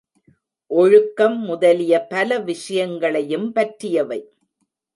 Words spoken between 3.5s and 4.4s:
பற்றியவை.